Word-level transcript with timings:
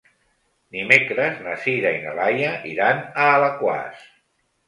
Dimecres 0.75 1.35
na 1.47 1.51
Sira 1.65 1.91
i 1.97 2.01
na 2.05 2.15
Laia 2.21 2.55
iran 2.71 3.05
a 3.25 3.27
Alaquàs. 3.37 4.01